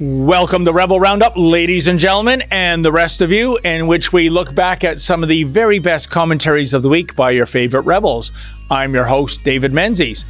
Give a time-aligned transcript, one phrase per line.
[0.00, 4.28] Welcome to Rebel Roundup, ladies and gentlemen, and the rest of you, in which we
[4.28, 7.82] look back at some of the very best commentaries of the week by your favorite
[7.82, 8.32] rebels.
[8.72, 10.26] I'm your host, David Menzies.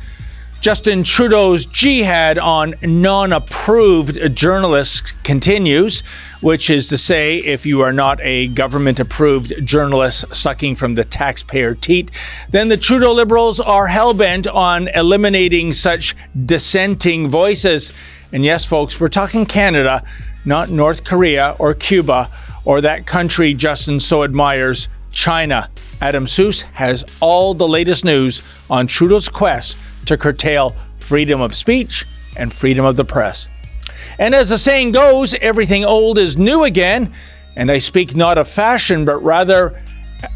[0.61, 6.01] Justin Trudeau's jihad on non approved journalists continues,
[6.43, 11.05] which is to say, if you are not a government approved journalist sucking from the
[11.05, 12.11] taxpayer teat,
[12.51, 17.95] then the Trudeau Liberals are hell bent on eliminating such dissenting voices.
[18.35, 20.03] And yes, folks, we're talking Canada,
[20.45, 22.29] not North Korea or Cuba
[22.65, 25.71] or that country Justin so admires, China.
[26.01, 29.79] Adam Soos has all the latest news on Trudeau's quest
[30.09, 33.49] to curtail freedom of speech and freedom of the press.
[34.19, 37.15] And as the saying goes, everything old is new again.
[37.55, 39.81] And I speak not of fashion, but rather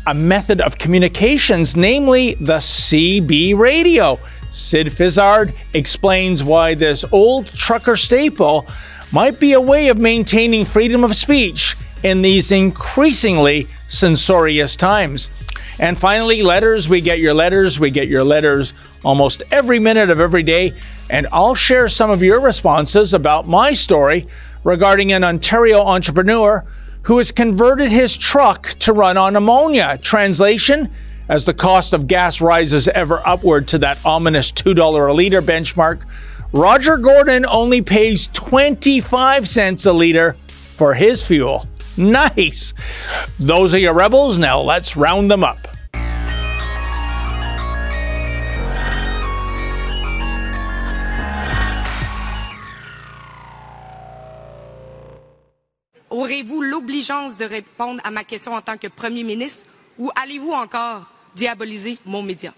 [0.06, 4.20] a method of communications, namely the CB radio.
[4.50, 8.66] Sid Fizzard explains why this old trucker staple
[9.12, 15.30] might be a way of maintaining freedom of speech in these increasingly censorious times.
[15.78, 16.88] And finally, letters.
[16.88, 17.78] We get your letters.
[17.78, 18.72] We get your letters
[19.04, 20.72] almost every minute of every day.
[21.10, 24.26] And I'll share some of your responses about my story
[24.64, 26.64] regarding an Ontario entrepreneur
[27.02, 29.98] who has converted his truck to run on ammonia.
[30.02, 30.92] Translation
[31.28, 36.04] as the cost of gas rises ever upward to that ominous $2 a liter benchmark,
[36.52, 41.66] Roger Gordon only pays 25 cents a liter for his fuel.
[41.98, 42.74] Nice!
[43.40, 44.38] Those are your rebels.
[44.38, 45.58] Now let's round them up.
[56.08, 59.66] Aurez-vous l'obligeance de répondre à ma question en tant que Premier ministre
[59.98, 62.52] ou allez-vous encore diaboliser mon média.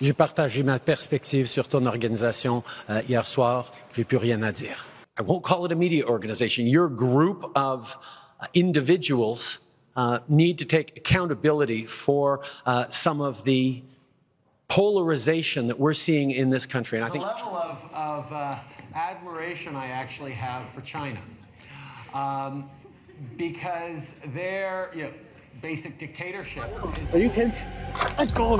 [0.00, 3.70] J'ai partagé ma perspective sur ton organisation euh, hier soir.
[3.94, 4.86] J'ai plus rien à dire.
[5.18, 6.64] I won't call it a media organization.
[6.64, 7.98] Your group of
[8.40, 9.58] uh, individuals
[9.96, 13.82] uh, need to take accountability for uh, some of the
[14.68, 16.96] polarization that we're seeing in this country.
[16.96, 18.56] And I think the level of, of uh,
[18.94, 21.20] admiration I actually have for China,
[22.14, 22.70] um,
[23.36, 25.12] because they're you know,
[25.60, 26.64] basic dictatorship.
[27.12, 27.52] Are you kidding?
[28.18, 28.58] Let's go.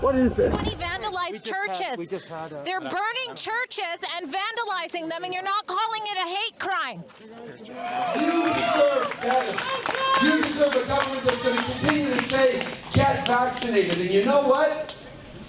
[0.00, 0.58] What is this?
[0.60, 2.08] He vandalized churches.
[2.08, 6.28] Had, had a, They're burning churches and vandalizing them, and you're not calling it a
[6.28, 7.04] hate crime.
[7.60, 10.24] You deserve better.
[10.24, 14.00] You deserve a government that's going to continue to say, get vaccinated.
[14.00, 14.96] And you know what?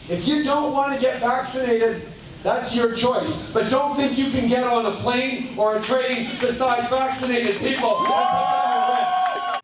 [0.09, 2.09] If you don't want to get vaccinated,
[2.43, 3.49] that's your choice.
[3.53, 8.05] But don't think you can get on a plane or a train beside vaccinated people.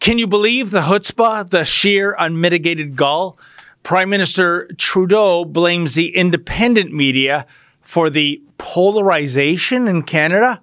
[0.07, 3.38] Can you believe the chutzpah, the sheer unmitigated gall?
[3.84, 7.45] Prime Minister Trudeau blames the independent media
[7.81, 10.62] for the polarization in Canada.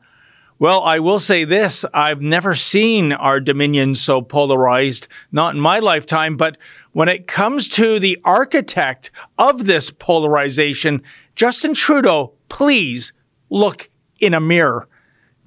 [0.58, 5.78] Well, I will say this I've never seen our Dominion so polarized, not in my
[5.78, 6.56] lifetime, but
[6.92, 11.02] when it comes to the architect of this polarization,
[11.36, 13.12] Justin Trudeau, please
[13.50, 13.90] look
[14.20, 14.88] in a mirror.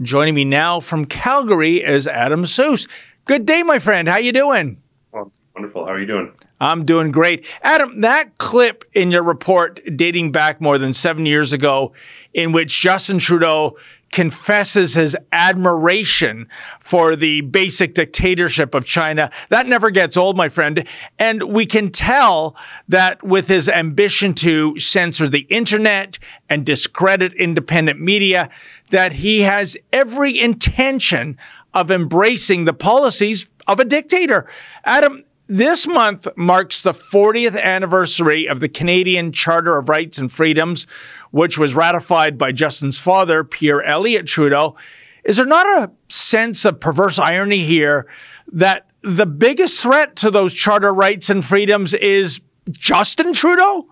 [0.03, 2.87] Joining me now from Calgary is Adam Soos.
[3.27, 4.07] Good day, my friend.
[4.07, 4.81] How you doing?
[5.11, 5.85] Well, wonderful.
[5.85, 6.31] How are you doing?
[6.61, 7.45] I'm doing great.
[7.61, 11.91] Adam, that clip in your report dating back more than seven years ago,
[12.33, 13.75] in which Justin Trudeau
[14.11, 16.47] confesses his admiration
[16.79, 19.29] for the basic dictatorship of China.
[19.49, 20.87] That never gets old, my friend.
[21.19, 22.55] And we can tell
[22.87, 26.17] that with his ambition to censor the internet
[26.49, 28.49] and discredit independent media,
[28.91, 31.37] that he has every intention
[31.73, 34.49] of embracing the policies of a dictator.
[34.85, 40.87] Adam, this month marks the 40th anniversary of the Canadian Charter of Rights and Freedoms,
[41.31, 44.75] which was ratified by Justin's father, Pierre Elliott Trudeau.
[45.23, 48.07] Is there not a sense of perverse irony here
[48.51, 53.87] that the biggest threat to those charter rights and freedoms is Justin Trudeau?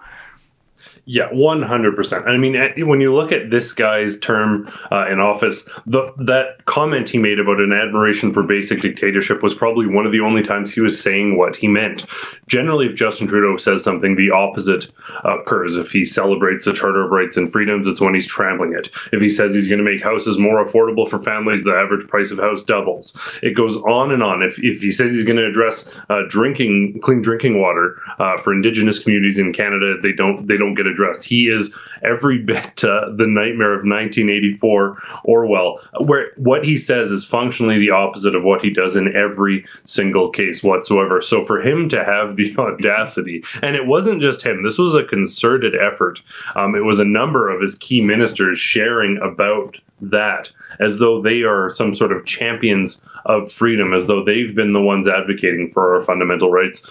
[1.07, 2.27] Yeah, one hundred percent.
[2.27, 6.65] I mean, eh, when you look at this guy's term uh, in office, the, that
[6.65, 10.41] comment he made about an admiration for basic dictatorship was probably one of the only
[10.41, 12.07] times he was saying what he meant.
[12.47, 14.87] Generally, if Justin Trudeau says something, the opposite
[15.23, 15.75] occurs.
[15.75, 18.89] If he celebrates the Charter of Rights and Freedoms, it's when he's trampling it.
[19.11, 22.31] If he says he's going to make houses more affordable for families, the average price
[22.31, 23.15] of house doubles.
[23.43, 24.41] It goes on and on.
[24.41, 28.53] If if he says he's going to address uh, drinking clean drinking water uh, for
[28.53, 31.23] Indigenous communities in Canada, they don't they don't get a addressed.
[31.23, 37.25] He is every bit uh, the nightmare of 1984 Orwell, where what he says is
[37.25, 41.21] functionally the opposite of what he does in every single case whatsoever.
[41.21, 45.03] So for him to have the audacity, and it wasn't just him, this was a
[45.03, 46.21] concerted effort.
[46.55, 51.43] Um, it was a number of his key ministers sharing about that as though they
[51.43, 55.95] are some sort of champions of freedom, as though they've been the ones advocating for
[55.95, 56.87] our fundamental rights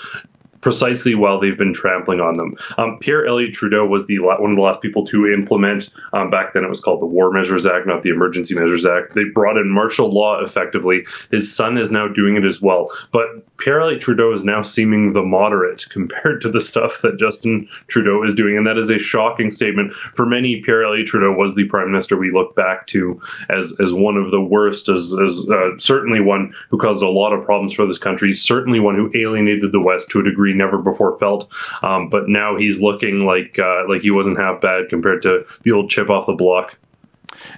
[0.64, 2.56] precisely while they've been trampling on them.
[2.78, 5.90] Um, Pierre Elliott Trudeau was the one of the last people to implement.
[6.14, 9.14] Um, back then, it was called the War Measures Act, not the Emergency Measures Act.
[9.14, 11.04] They brought in martial law effectively.
[11.30, 12.90] His son is now doing it as well.
[13.12, 13.26] But
[13.58, 18.24] Pierre Elliott Trudeau is now seeming the moderate compared to the stuff that Justin Trudeau
[18.24, 19.92] is doing, and that is a shocking statement.
[19.92, 23.20] For many, Pierre Elliott Trudeau was the prime minister we look back to
[23.50, 27.34] as as one of the worst, as, as uh, certainly one who caused a lot
[27.34, 30.78] of problems for this country, certainly one who alienated the West to a degree never
[30.78, 31.52] before felt.
[31.82, 35.72] Um, but now he's looking like uh, like he wasn't half bad compared to the
[35.72, 36.78] old chip off the block.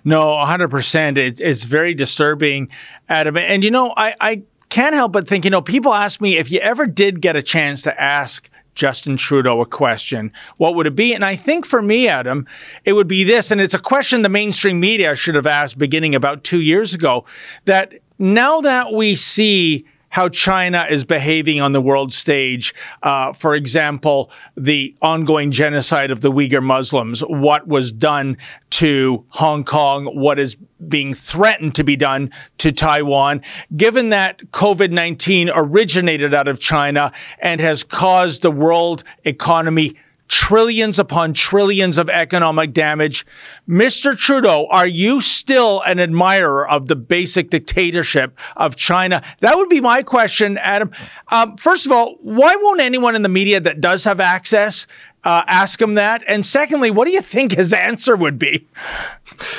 [0.05, 1.19] No, 100%.
[1.19, 2.69] It, it's very disturbing,
[3.09, 3.37] Adam.
[3.37, 6.51] And, you know, I, I can't help but think, you know, people ask me if
[6.51, 10.95] you ever did get a chance to ask Justin Trudeau a question, what would it
[10.95, 11.15] be?
[11.15, 12.47] And I think for me, Adam,
[12.85, 16.15] it would be this, and it's a question the mainstream media should have asked beginning
[16.15, 17.25] about two years ago
[17.65, 22.75] that now that we see how China is behaving on the world stage.
[23.03, 28.39] Uh, for example, the ongoing genocide of the Uyghur Muslims, what was done
[28.71, 30.57] to Hong Kong, what is
[30.89, 33.43] being threatened to be done to Taiwan,
[33.77, 39.97] given that COVID 19 originated out of China and has caused the world economy
[40.28, 43.26] trillions upon trillions of economic damage.
[43.69, 44.17] Mr.
[44.17, 49.23] Trudeau, are you still an admirer of the basic dictatorship of China?
[49.40, 50.90] That would be my question, Adam.
[51.28, 54.87] Um, first of all, why won't anyone in the media that does have access
[55.25, 56.23] uh, ask him that?
[56.26, 58.67] And secondly, what do you think his answer would be?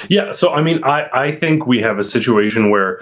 [0.10, 3.02] Yeah, so I mean, I, I think we have a situation where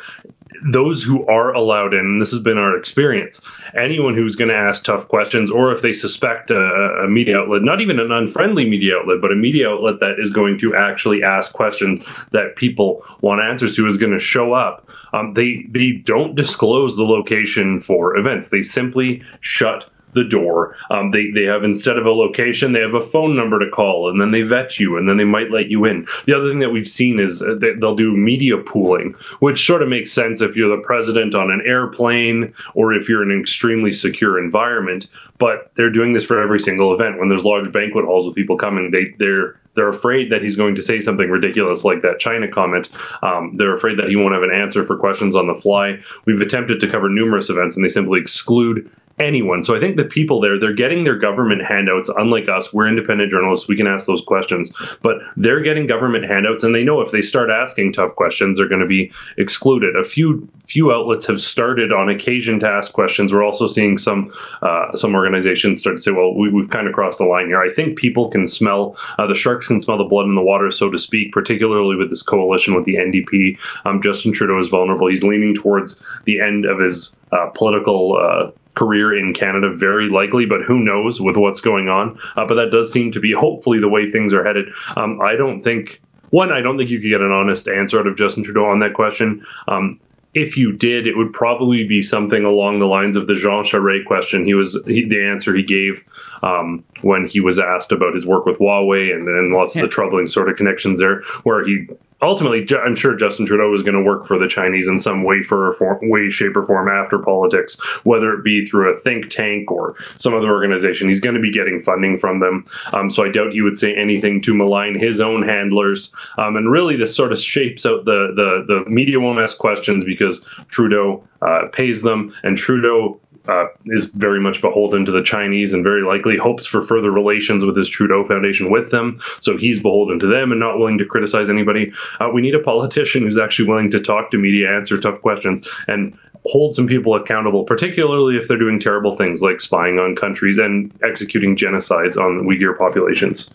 [0.63, 3.42] those who are allowed in, this has been our experience,
[3.75, 7.63] anyone who's going to ask tough questions, or if they suspect a, a, media outlet,
[7.63, 11.24] not even an unfriendly media outlet, but a media outlet that is going to actually
[11.24, 12.00] ask questions
[12.31, 14.90] that people want answers to, is going to show up.
[15.13, 18.50] Um, they they don't disclose the location for events.
[18.50, 20.75] They simply shut the door.
[20.89, 24.09] Um, they they have instead of a location, they have a phone number to call,
[24.09, 26.07] and then they vet you, and then they might let you in.
[26.25, 29.89] The other thing that we've seen is uh, they'll do media pooling, which sort of
[29.89, 33.91] makes sense if you're the president on an airplane or if you're in an extremely
[33.91, 35.07] secure environment.
[35.38, 37.19] But they're doing this for every single event.
[37.19, 40.75] When there's large banquet halls with people coming, they they're they're afraid that he's going
[40.75, 42.89] to say something ridiculous like that China comment.
[43.21, 46.00] Um, they're afraid that he won't have an answer for questions on the fly.
[46.23, 48.89] We've attempted to cover numerous events, and they simply exclude
[49.19, 49.63] anyone.
[49.63, 52.09] So I think the people there, they're getting their government handouts.
[52.09, 53.67] Unlike us, we're independent journalists.
[53.67, 54.71] We can ask those questions,
[55.01, 58.67] but they're getting government handouts, and they know if they start asking tough questions, they're
[58.67, 59.95] going to be excluded.
[59.95, 63.31] A few few outlets have started on occasion to ask questions.
[63.31, 66.94] We're also seeing some uh, some organizations start to say, "Well, we, have kind of
[66.94, 70.03] crossed the line here." I think people can smell uh, the sharks can smell the
[70.03, 71.31] blood in the water, so to speak.
[71.31, 75.07] Particularly with this coalition with the NDP, um, Justin Trudeau is vulnerable.
[75.07, 80.45] He's leaning towards the end of his uh, political uh, career in Canada, very likely,
[80.45, 82.19] but who knows with what's going on.
[82.36, 84.68] Uh, but that does seem to be hopefully the way things are headed.
[84.95, 86.01] Um, I don't think.
[86.31, 88.80] One, I don't think you could get an honest answer out of Justin Trudeau on
[88.80, 89.45] that question.
[89.68, 90.01] Um,
[90.36, 94.06] if you did, it would probably be something along the lines of the Jean Charest
[94.06, 94.44] question.
[94.44, 96.04] He was he, the answer he gave
[96.44, 99.83] um, when he was asked about his work with Huawei and then lots yeah.
[99.83, 101.88] of the troubling sort of connections there, where he
[102.21, 105.43] ultimately, I'm sure Justin Trudeau is going to work for the Chinese in some way,
[105.43, 109.72] for form, way, shape, or form after politics, whether it be through a think tank
[109.72, 111.07] or some other organization.
[111.07, 112.65] He's going to be getting funding from them.
[112.93, 116.13] Um, so I doubt he would say anything to malign his own handlers.
[116.38, 120.03] Um, and really, this sort of shapes out the the the media won't ask questions
[120.03, 125.74] because Trudeau uh, pays them, and Trudeau uh, is very much beholden to the Chinese
[125.74, 129.20] and very likely hopes for further relations with his Trudeau Foundation with them.
[129.42, 131.94] So he's beholden to them and not willing to criticize anybody.
[132.20, 135.68] Uh, we need a politician who's actually willing to talk to media, answer tough questions,
[135.88, 140.58] and hold some people accountable, particularly if they're doing terrible things like spying on countries
[140.58, 143.50] and executing genocides on Uyghur populations.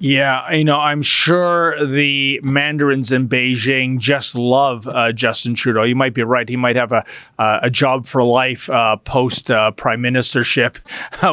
[0.00, 5.82] Yeah, you know, I'm sure the mandarins in Beijing just love uh, Justin Trudeau.
[5.82, 7.04] You might be right; he might have a
[7.36, 10.78] uh, a job for life uh, post uh, prime ministership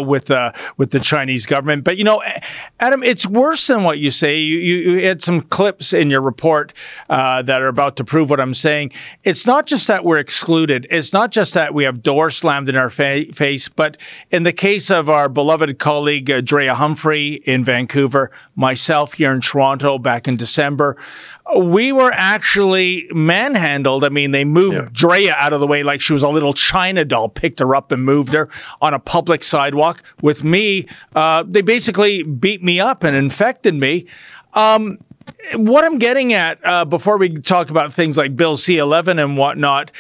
[0.08, 1.84] with uh, with the Chinese government.
[1.84, 2.24] But you know,
[2.80, 4.40] Adam, it's worse than what you say.
[4.40, 6.74] You, you had some clips in your report
[7.08, 8.94] uh, that are about to prove what I'm saying.
[9.24, 10.88] It's not just that we're excluded.
[10.90, 13.70] It's not just that we have doors slammed in our fa- face.
[13.70, 13.98] But
[14.32, 19.98] in the case of our beloved colleague Drea Humphrey in Vancouver myself here in Toronto
[19.98, 20.98] back in December.
[21.58, 24.04] We were actually manhandled.
[24.04, 24.90] I mean, they moved yeah.
[24.92, 27.92] Drea out of the way like she was a little China doll, picked her up
[27.92, 28.50] and moved her
[28.82, 30.02] on a public sidewalk.
[30.22, 34.08] With me, uh, they basically beat me up and infected me.
[34.54, 34.98] Um,
[35.56, 39.38] what I'm getting at uh, before we talk about things like Bill C 11 and
[39.38, 39.92] whatnot,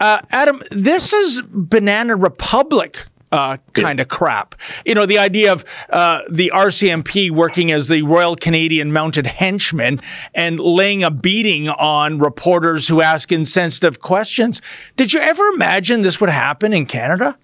[0.00, 4.54] uh, Adam, this is Banana Republic uh, kind of crap.
[4.84, 10.00] You know, the idea of uh, the RCMP working as the Royal Canadian Mounted Henchmen
[10.34, 14.60] and laying a beating on reporters who ask insensitive questions.
[14.96, 17.38] Did you ever imagine this would happen in Canada?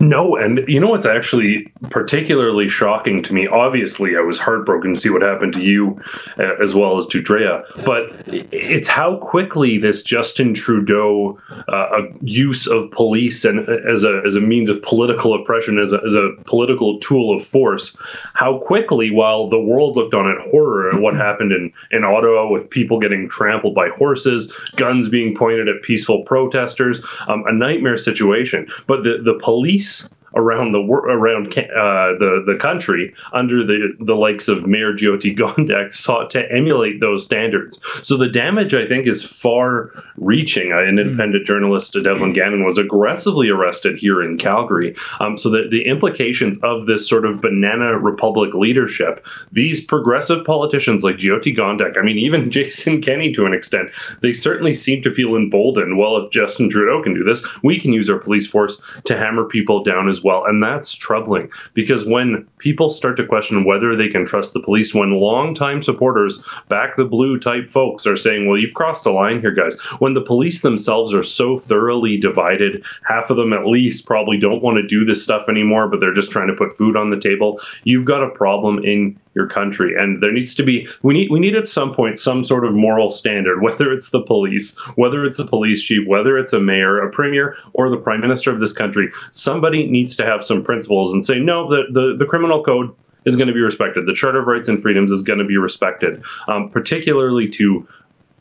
[0.00, 3.46] No, and you know what's actually particularly shocking to me?
[3.46, 6.00] Obviously, I was heartbroken to see what happened to you
[6.38, 12.66] uh, as well as to Drea, but it's how quickly this Justin Trudeau uh, use
[12.66, 16.14] of police and uh, as a as a means of political oppression, as a, as
[16.14, 17.96] a political tool of force,
[18.34, 22.50] how quickly, while the world looked on in horror at what happened in, in Ottawa
[22.50, 27.96] with people getting trampled by horses, guns being pointed at peaceful protesters, um, a nightmare
[27.96, 28.68] situation.
[28.86, 34.14] But the, the police police around the around uh, the the country under the the
[34.14, 37.80] likes of Mayor Jyoti Gondek sought to emulate those standards.
[38.02, 40.72] So the damage, I think, is far-reaching.
[40.72, 40.98] Uh, an hmm.
[40.98, 44.96] independent journalist, Devlin Gannon, was aggressively arrested here in Calgary.
[45.20, 51.04] Um, so the the implications of this sort of banana republic leadership, these progressive politicians
[51.04, 55.10] like Jyoti Gondek, I mean, even Jason Kenney to an extent, they certainly seem to
[55.10, 55.98] feel emboldened.
[55.98, 59.44] Well, if Justin Trudeau can do this, we can use our police force to hammer
[59.44, 60.44] people down as well.
[60.44, 64.94] And that's troubling because when people start to question whether they can trust the police,
[64.94, 69.40] when longtime supporters, back the blue type folks, are saying, well, you've crossed a line
[69.40, 74.06] here, guys, when the police themselves are so thoroughly divided, half of them at least
[74.06, 76.96] probably don't want to do this stuff anymore, but they're just trying to put food
[76.96, 79.94] on the table, you've got a problem in your country.
[79.96, 82.74] And there needs to be we need we need at some point some sort of
[82.74, 86.98] moral standard whether it's the police whether it's a police chief whether it's a mayor
[87.02, 89.10] a premier or the prime minister of this country.
[89.32, 93.36] Somebody needs to have some principles and say no the the, the criminal code is
[93.36, 94.06] going to be respected.
[94.06, 97.86] The charter of rights and freedoms is going to be respected um, particularly to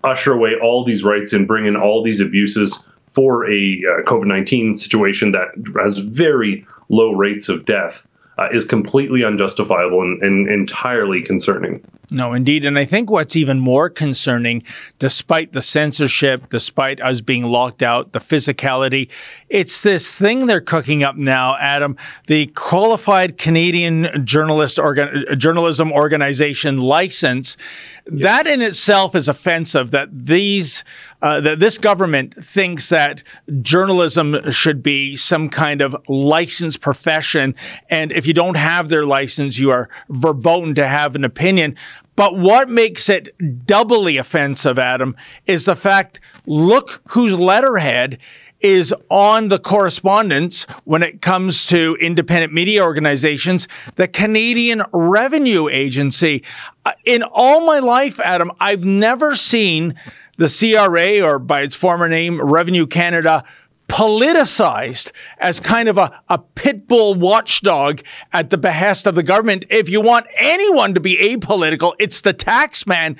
[0.03, 4.25] usher away all these rights and bring in all these abuses for a uh, COVID
[4.25, 5.49] 19 situation that
[5.81, 8.07] has very low rates of death
[8.41, 11.83] uh, is completely unjustifiable and, and entirely concerning.
[12.13, 12.65] No, indeed.
[12.65, 14.63] And I think what's even more concerning,
[14.99, 19.09] despite the censorship, despite us being locked out, the physicality,
[19.47, 21.95] it's this thing they're cooking up now, Adam,
[22.27, 27.55] the Qualified Canadian Journalist Organ- Journalism Organization license.
[28.05, 30.83] That in itself is offensive that these
[31.21, 33.23] uh, that this government thinks that
[33.61, 37.55] journalism should be some kind of licensed profession.
[37.89, 41.75] And if you don't have their license, you are verboten to have an opinion.
[42.15, 43.29] But what makes it
[43.65, 45.15] doubly offensive, Adam,
[45.45, 48.17] is the fact look whose letterhead
[48.61, 56.43] is on the correspondence when it comes to independent media organizations, the Canadian Revenue Agency.
[56.85, 59.95] Uh, in all my life, Adam, I've never seen
[60.37, 63.43] the CRA, or by its former name, Revenue Canada,
[63.87, 68.01] politicized as kind of a, a pit bull watchdog
[68.31, 69.65] at the behest of the government.
[69.69, 73.17] If you want anyone to be apolitical, it's the tax man.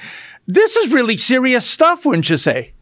[0.47, 2.73] This is really serious stuff, wouldn't you say?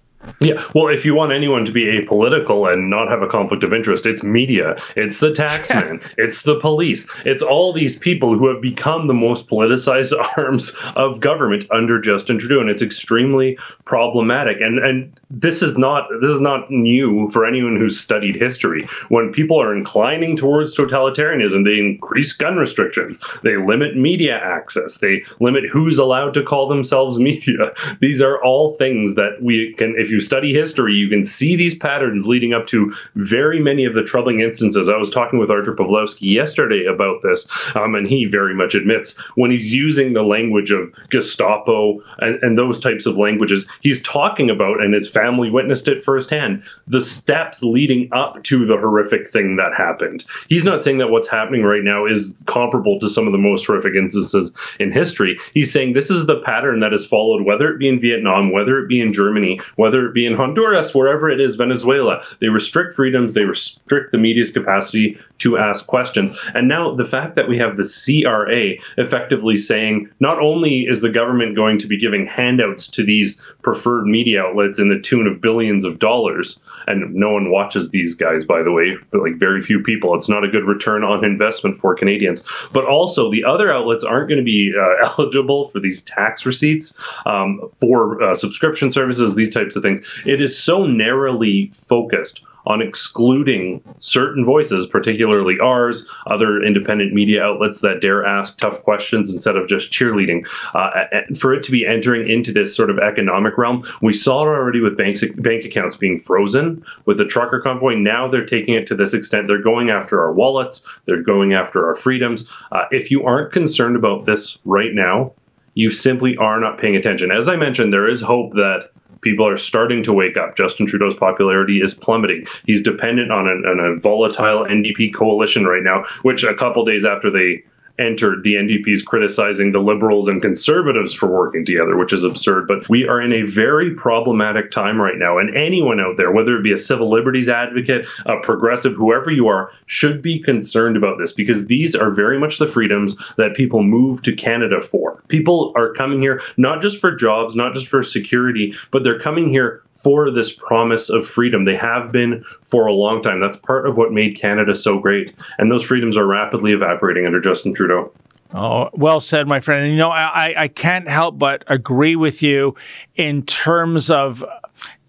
[0.41, 3.73] Yeah, well, if you want anyone to be apolitical and not have a conflict of
[3.73, 8.61] interest, it's media, it's the taxman, it's the police, it's all these people who have
[8.61, 14.59] become the most politicized arms of government under Justin Trudeau, and it's extremely problematic.
[14.59, 18.87] And and this is not this is not new for anyone who's studied history.
[19.09, 25.23] When people are inclining towards totalitarianism, they increase gun restrictions, they limit media access, they
[25.39, 27.73] limit who's allowed to call themselves media.
[27.99, 31.75] These are all things that we can, if you study history, you can see these
[31.75, 34.89] patterns leading up to very many of the troubling instances.
[34.89, 39.15] I was talking with Artur Pawlowski yesterday about this, um, and he very much admits
[39.35, 44.49] when he's using the language of Gestapo and, and those types of languages, he's talking
[44.49, 46.63] about and is family witnessed it firsthand.
[46.87, 50.23] The steps leading up to the horrific thing that happened.
[50.47, 53.65] He's not saying that what's happening right now is comparable to some of the most
[53.65, 55.39] horrific instances in history.
[55.53, 58.79] He's saying this is the pattern that is followed, whether it be in Vietnam, whether
[58.79, 62.23] it be in Germany, whether it be in Honduras, wherever it is, Venezuela.
[62.39, 66.31] They restrict freedoms, they restrict the media's capacity to ask questions.
[66.53, 71.09] And now the fact that we have the CRA effectively saying not only is the
[71.09, 75.41] government going to be giving handouts to these preferred media outlets in the tune of
[75.41, 79.61] billions of dollars, and no one watches these guys, by the way, but like very
[79.61, 80.13] few people.
[80.13, 82.43] It's not a good return on investment for Canadians.
[82.71, 86.93] But also, the other outlets aren't going to be uh, eligible for these tax receipts
[87.25, 90.01] um, for uh, subscription services, these types of things.
[90.25, 97.79] It is so narrowly focused on excluding certain voices, particularly ours, other independent media outlets
[97.79, 100.47] that dare ask tough questions instead of just cheerleading.
[100.73, 104.47] Uh, for it to be entering into this sort of economic realm, we saw it
[104.47, 107.95] already with banks, bank accounts being frozen with the trucker convoy.
[107.95, 109.47] Now they're taking it to this extent.
[109.47, 112.47] They're going after our wallets, they're going after our freedoms.
[112.71, 115.33] Uh, if you aren't concerned about this right now,
[115.73, 117.31] you simply are not paying attention.
[117.31, 120.55] As I mentioned, there is hope that people are starting to wake up.
[120.55, 122.47] Justin Trudeau's popularity is plummeting.
[122.65, 127.29] He's dependent on, on a volatile NDP coalition right now, which a couple days after
[127.29, 127.63] they
[127.99, 132.67] entered, the NDP's criticizing the Liberals and Conservatives for working together, which is absurd.
[132.67, 135.37] But we are in a very problematic time right now.
[135.37, 139.47] And anyone out there, whether it be a civil liberties advocate, a progressive, whoever you
[139.47, 143.83] are, should be concerned about this because these are very much the freedoms that people
[143.83, 145.21] move to Canada for.
[145.27, 149.49] People are coming here not just for jobs, not just for security, but they're coming
[149.49, 151.65] here for this promise of freedom.
[151.65, 153.39] They have been for a long time.
[153.39, 155.35] That's part of what made Canada so great.
[155.57, 158.11] And those freedoms are rapidly evaporating under Justin Trudeau.
[158.53, 159.83] Oh, well said, my friend.
[159.83, 162.75] And you know, I, I can't help but agree with you
[163.15, 164.43] in terms of,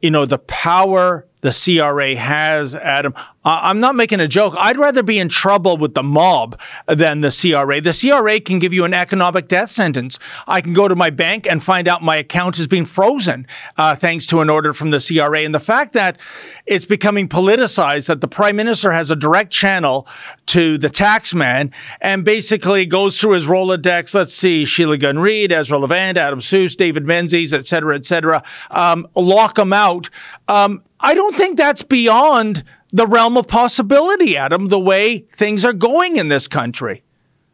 [0.02, 3.14] you know, the power the CRA has, Adam.
[3.42, 4.54] I'm not making a joke.
[4.58, 7.80] I'd rather be in trouble with the mob than the CRA.
[7.80, 10.18] The CRA can give you an economic death sentence.
[10.46, 13.46] I can go to my bank and find out my account has been frozen
[13.78, 15.40] uh, thanks to an order from the CRA.
[15.40, 16.18] And the fact that
[16.66, 20.06] it's becoming politicized, that the prime minister has a direct channel
[20.46, 24.12] to the taxman and basically goes through his Rolodex.
[24.14, 28.42] Let's see, Sheila Gunn Reid, Ezra Levant, Adam Soos, David Menzies, et cetera, et cetera.
[28.70, 30.10] Um, lock them out.
[30.46, 35.72] Um, I don't think that's beyond the realm of possibility, Adam, the way things are
[35.72, 37.02] going in this country.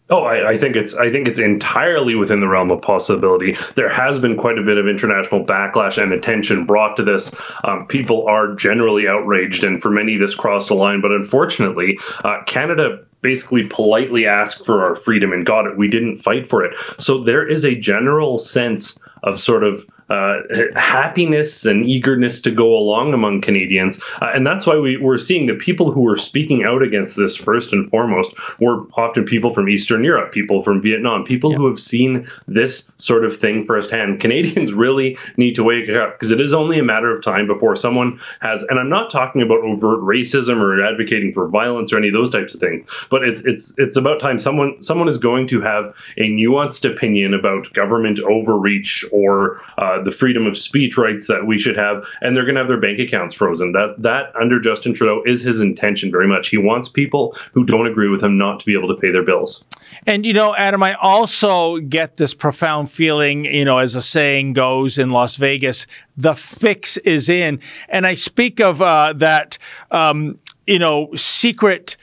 [0.08, 3.56] Oh, I, I, think it's I think it's entirely within the realm of possibility.
[3.74, 7.32] There has been quite a bit of international backlash and attention brought to this.
[7.64, 11.00] Um, people are generally outraged, and for many, this crossed a line.
[11.00, 15.76] But unfortunately, uh, Canada basically politely asked for our freedom and got it.
[15.76, 16.76] We didn't fight for it.
[17.00, 20.36] So there is a general sense of sort of uh,
[20.76, 24.00] happiness and eagerness to go along among Canadians.
[24.20, 27.36] Uh, and that's why we, we're seeing the people who were speaking out against this
[27.36, 31.56] first and foremost were often people from Eastern Europe, people from Vietnam, people yeah.
[31.56, 34.21] who have seen this sort of thing firsthand.
[34.21, 37.75] Canadians really need to wake up because it is only a matter of time before
[37.75, 42.08] someone has, and I'm not talking about overt racism or advocating for violence or any
[42.08, 45.49] of those types of things, but it's it's it's about time someone someone is going
[45.49, 50.97] to have a nuanced opinion about government overreach or uh, uh, the freedom of speech
[50.97, 53.73] rights that we should have, and they're going to have their bank accounts frozen.
[53.73, 56.49] That that under Justin Trudeau is his intention very much.
[56.49, 59.25] He wants people who don't agree with him not to be able to pay their
[59.25, 59.65] bills.
[60.06, 64.52] And you know, Adam, I also get this profound feeling, you know, as a saying
[64.52, 67.61] goes in Las Vegas, the fix is in.
[67.89, 69.59] And I speak of uh, that,
[69.91, 71.97] um, you know, secret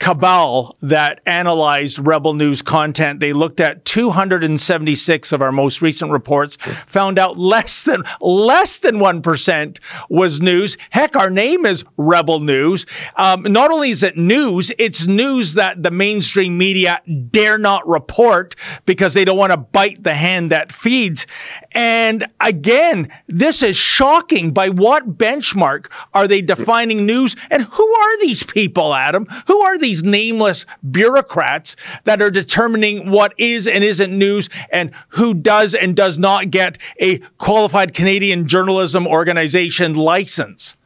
[0.00, 3.20] cabal that analyzed Rebel News content.
[3.20, 8.98] They looked at 276 of our most recent reports, found out less than less than
[8.98, 10.76] one percent was news.
[10.88, 12.86] Heck, our name is Rebel News.
[13.16, 18.56] Um, not only is it news, it's news that the mainstream media dare not report
[18.86, 21.26] because they don't want to bite the hand that feeds.
[21.72, 24.52] And again, this is shocking.
[24.52, 27.36] By what benchmark are they defining news?
[27.50, 29.26] And who are these people, Adam?
[29.46, 35.34] Who are these nameless bureaucrats that are determining what is and isn't news and who
[35.34, 40.76] does and does not get a qualified Canadian journalism organization license?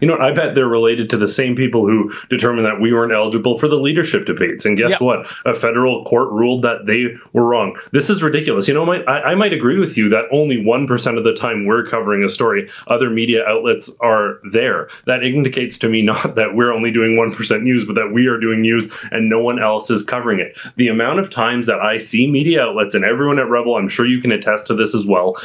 [0.00, 3.12] You know, I bet they're related to the same people who determined that we weren't
[3.12, 4.64] eligible for the leadership debates.
[4.64, 5.00] And guess yep.
[5.00, 5.26] what?
[5.44, 7.78] A federal court ruled that they were wrong.
[7.92, 8.68] This is ridiculous.
[8.68, 11.86] You know, I, I might agree with you that only 1% of the time we're
[11.86, 14.88] covering a story, other media outlets are there.
[15.06, 18.38] That indicates to me not that we're only doing 1% news, but that we are
[18.38, 20.58] doing news and no one else is covering it.
[20.76, 24.06] The amount of times that I see media outlets and everyone at Rebel, I'm sure
[24.06, 25.36] you can attest to this as well,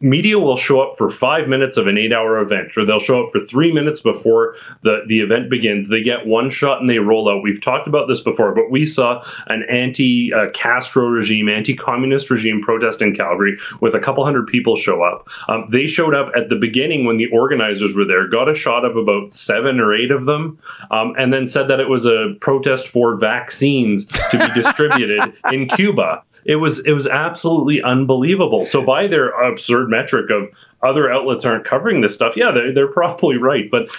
[0.00, 3.24] media will show up for five minutes of an eight hour event, or they'll show
[3.24, 5.88] up for three minutes before the, the event begins.
[5.88, 7.42] They get one shot and they roll out.
[7.42, 12.30] We've talked about this before, but we saw an anti uh, Castro regime, anti communist
[12.30, 15.28] regime protest in Calgary with a couple hundred people show up.
[15.48, 18.84] Um, they showed up at the beginning when the organizers were there, got a shot
[18.84, 20.58] of about seven or eight of them,
[20.90, 25.68] um, and then said that it was a protest for vaccines to be distributed in
[25.68, 26.22] Cuba.
[26.44, 28.64] It was it was absolutely unbelievable.
[28.64, 30.48] So by their absurd metric of
[30.82, 32.36] other outlets aren't covering this stuff.
[32.36, 33.70] Yeah, they're, they're probably right.
[33.70, 33.96] But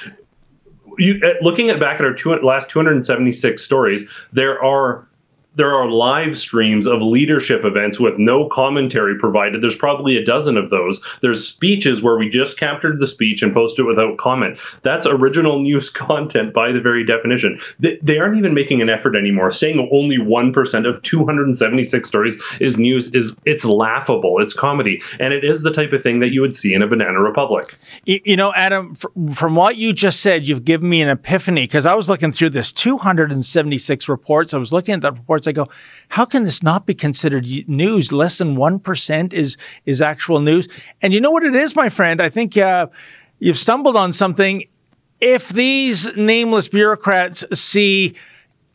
[0.98, 5.08] you, eh, looking at back at our two, last 276 stories, there are
[5.56, 9.62] there are live streams of leadership events with no commentary provided.
[9.62, 11.02] There's probably a dozen of those.
[11.22, 14.58] There's speeches where we just captured the speech and posted it without comment.
[14.82, 17.60] That's original news content by the very definition.
[17.80, 19.52] They, they aren't even making an effort anymore.
[19.52, 24.40] Saying only 1% of 276 stories is news is it's laughable.
[24.40, 25.02] It's comedy.
[25.20, 27.78] And it is the type of thing that you would see in a banana republic.
[28.06, 28.96] You know, Adam,
[29.34, 32.52] from what you just said, you've given me an epiphany because I was looking through
[32.52, 34.54] this 276 reports.
[34.54, 35.48] I was looking at the reports reports.
[35.48, 35.72] I go,
[36.10, 38.12] how can this not be considered news?
[38.12, 40.68] Less than 1% is, is actual news.
[41.02, 42.22] And you know what it is, my friend?
[42.22, 42.88] I think uh,
[43.40, 44.66] you've stumbled on something.
[45.20, 48.16] If these nameless bureaucrats see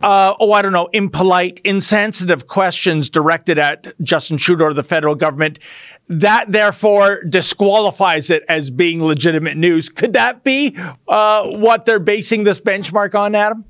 [0.01, 5.17] uh, oh, I don't know, impolite, insensitive questions directed at Justin Trudeau or the federal
[5.17, 5.59] government.
[6.09, 9.89] That therefore disqualifies it as being legitimate news.
[9.89, 10.77] Could that be
[11.09, 13.65] uh, what they're basing this benchmark on, Adam?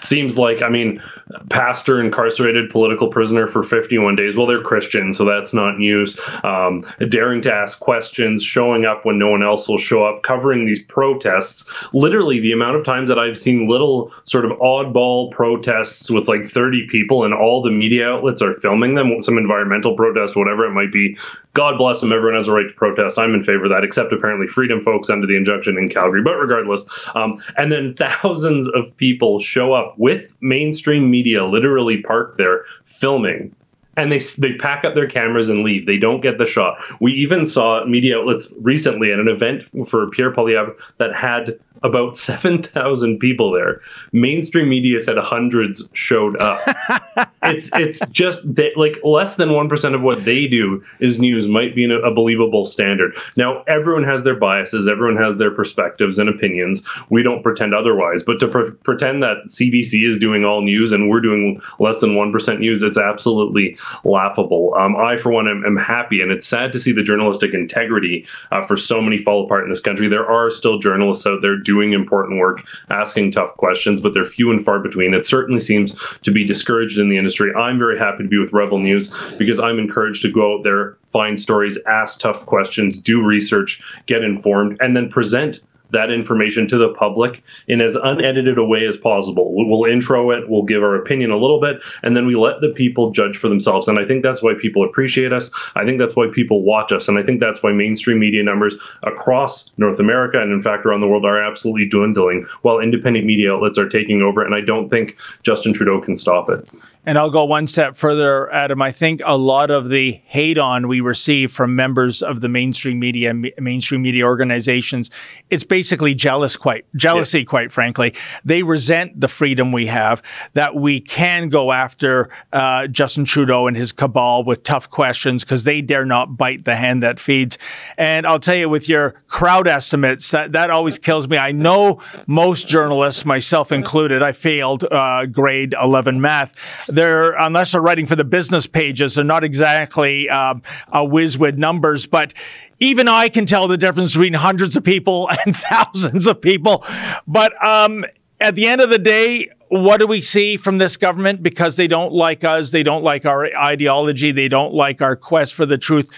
[0.00, 1.02] Seems like, I mean,
[1.50, 4.36] pastor incarcerated political prisoner for 51 days.
[4.36, 6.18] Well, they're Christian, so that's not news.
[6.44, 10.66] Um, daring to ask questions, showing up when no one else will show up, covering
[10.66, 11.64] these protests.
[11.92, 16.44] Literally, the amount of times that I've seen little sort of oddball protests with like
[16.46, 20.72] 30 people and all the media outlets are filming them, some environmental protest, whatever it
[20.72, 21.16] might be.
[21.54, 22.12] God bless them.
[22.12, 23.18] Everyone has a right to protest.
[23.18, 26.22] I'm in favor of that, except apparently freedom folks under the injunction in Calgary.
[26.22, 32.38] But regardless, um, and then thousands of people show up with mainstream media literally parked
[32.38, 33.54] there filming
[33.96, 35.86] and they they pack up their cameras and leave.
[35.86, 36.82] They don't get the shot.
[37.00, 42.16] We even saw media outlets recently at an event for Pierre Poilievre that had about
[42.16, 43.80] 7,000 people there.
[44.12, 46.60] Mainstream media said hundreds showed up.
[47.42, 51.74] it's it's just they, like less than 1% of what they do is news might
[51.74, 53.16] be a, a believable standard.
[53.36, 56.82] Now, everyone has their biases, everyone has their perspectives and opinions.
[57.10, 61.08] We don't pretend otherwise, but to pre- pretend that CBC is doing all news and
[61.08, 64.74] we're doing less than 1% news, it's absolutely laughable.
[64.76, 68.26] Um, I, for one, am, am, happy, and it's sad to see the journalistic integrity
[68.50, 70.08] uh, for so many fall apart in this country.
[70.08, 74.50] There are still journalists out there doing important work, asking tough questions, but they're few
[74.50, 75.14] and far between.
[75.14, 77.52] It certainly seems to be discouraged in the industry.
[77.54, 80.96] I'm very happy to be with Rebel News because I'm encouraged to go out there,
[81.12, 85.60] find stories, ask tough questions, do research, get informed, and then present
[85.92, 89.52] that information to the public in as unedited a way as possible.
[89.54, 92.70] We'll intro it, we'll give our opinion a little bit, and then we let the
[92.70, 93.88] people judge for themselves.
[93.88, 95.50] And I think that's why people appreciate us.
[95.74, 97.08] I think that's why people watch us.
[97.08, 101.00] And I think that's why mainstream media numbers across North America and, in fact, around
[101.00, 104.44] the world are absolutely dwindling while independent media outlets are taking over.
[104.44, 106.70] And I don't think Justin Trudeau can stop it.
[107.04, 108.80] And I'll go one step further, Adam.
[108.80, 113.00] I think a lot of the hate on we receive from members of the mainstream
[113.00, 115.10] media, mainstream media organizations,
[115.50, 117.44] it's basically jealous, quite jealousy, yeah.
[117.44, 118.14] quite frankly.
[118.44, 123.76] They resent the freedom we have that we can go after uh, Justin Trudeau and
[123.76, 127.58] his cabal with tough questions because they dare not bite the hand that feeds.
[127.98, 131.36] And I'll tell you, with your crowd estimates, that that always kills me.
[131.36, 136.54] I know most journalists, myself included, I failed uh, grade 11 math
[136.94, 141.56] they're unless they're writing for the business pages, they're not exactly um, a whiz with
[141.56, 142.06] numbers.
[142.06, 142.34] But
[142.80, 146.84] even I can tell the difference between hundreds of people and thousands of people.
[147.26, 148.04] But um,
[148.40, 151.42] at the end of the day, what do we see from this government?
[151.42, 155.54] Because they don't like us, they don't like our ideology, they don't like our quest
[155.54, 156.10] for the truth.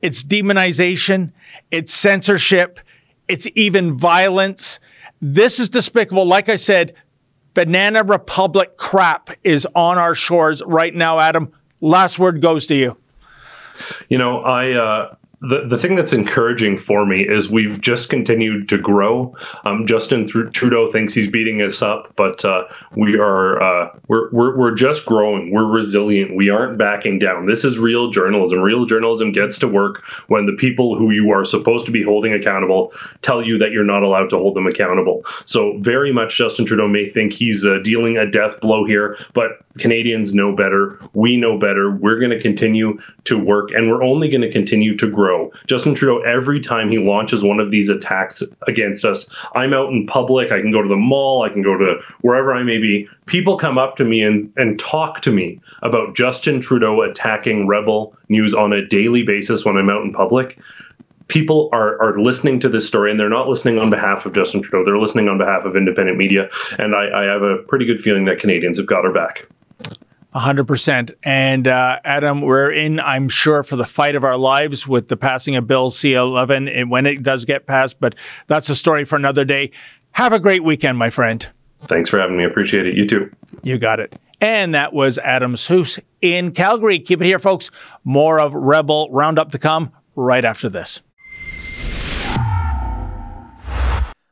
[0.00, 1.32] It's demonization,
[1.70, 2.78] it's censorship,
[3.26, 4.78] it's even violence.
[5.20, 6.24] This is despicable.
[6.24, 6.94] Like I said,
[7.54, 11.52] Banana Republic crap is on our shores right now, Adam.
[11.80, 12.96] Last word goes to you.
[14.08, 18.68] You know, I uh, the, the thing that's encouraging for me is we've just continued
[18.68, 19.34] to grow.
[19.64, 24.58] Um, Justin Trudeau thinks he's beating us up, but uh, we are uh, we're, we're
[24.58, 25.50] we're just growing.
[25.50, 26.36] We're resilient.
[26.36, 27.46] We aren't backing down.
[27.46, 28.60] This is real journalism.
[28.60, 32.34] Real journalism gets to work when the people who you are supposed to be holding
[32.34, 35.24] accountable tell you that you're not allowed to hold them accountable.
[35.46, 39.52] So very much Justin Trudeau may think he's uh, dealing a death blow here, but
[39.78, 41.00] Canadians know better.
[41.14, 41.90] We know better.
[41.90, 45.52] We're going to continue to work, and we're only going to continue to grow grow.
[45.66, 50.06] Justin Trudeau, every time he launches one of these attacks against us, I'm out in
[50.06, 50.50] public.
[50.52, 51.42] I can go to the mall.
[51.42, 53.08] I can go to wherever I may be.
[53.26, 58.16] People come up to me and, and talk to me about Justin Trudeau attacking Rebel
[58.28, 60.58] News on a daily basis when I'm out in public
[61.28, 64.62] people are, are listening to this story and they're not listening on behalf of Justin
[64.62, 64.84] Trudeau.
[64.84, 66.50] They're listening on behalf of independent media.
[66.76, 69.46] And I, I have a pretty good feeling that Canadians have got our back.
[70.34, 71.14] 100%.
[71.22, 75.16] And uh, Adam, we're in, I'm sure, for the fight of our lives with the
[75.16, 78.14] passing of Bill C 11 and when it does get passed, but
[78.46, 79.70] that's a story for another day.
[80.12, 81.48] Have a great weekend, my friend.
[81.88, 82.44] Thanks for having me.
[82.44, 82.94] Appreciate it.
[82.94, 83.30] You too.
[83.62, 84.18] You got it.
[84.40, 86.98] And that was Adam Soos in Calgary.
[86.98, 87.70] Keep it here, folks.
[88.04, 91.02] More of Rebel Roundup to come right after this.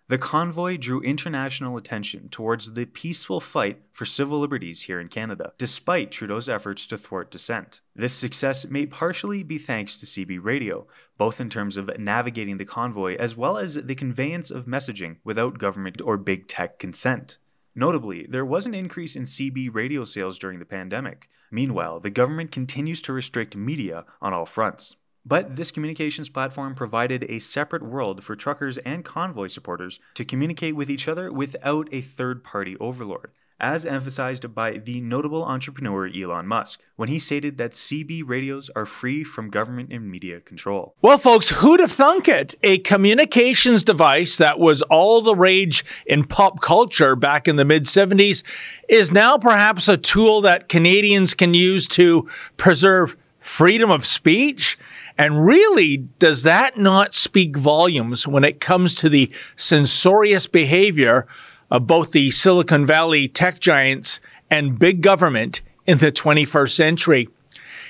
[0.09, 5.53] The convoy drew international attention towards the peaceful fight for civil liberties here in Canada,
[5.59, 7.83] despite Trudeau's efforts to thwart dissent.
[7.95, 10.87] This success may partially be thanks to CB radio,
[11.19, 15.59] both in terms of navigating the convoy as well as the conveyance of messaging without
[15.59, 17.37] government or big tech consent.
[17.75, 21.29] Notably, there was an increase in CB radio sales during the pandemic.
[21.51, 24.97] Meanwhile, the government continues to restrict media on all fronts.
[25.29, 30.75] But this communications platform provided a separate world for truckers and convoy supporters to communicate
[30.75, 36.47] with each other without a third party overlord, as emphasized by the notable entrepreneur Elon
[36.47, 40.95] Musk when he stated that CB radios are free from government and media control.
[41.03, 42.55] Well, folks, who'd have thunk it?
[42.63, 47.85] A communications device that was all the rage in pop culture back in the mid
[47.85, 48.43] 70s
[48.89, 54.79] is now perhaps a tool that Canadians can use to preserve freedom of speech
[55.19, 61.27] and really, does that not speak volumes when it comes to the censorious behavior
[61.71, 67.29] of both the Silicon Valley tech giants and big government in the 21st century?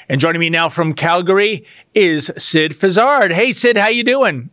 [0.08, 3.30] And joining me now from Calgary is Sid Fizzard.
[3.32, 4.48] Hey, Sid, how you doing?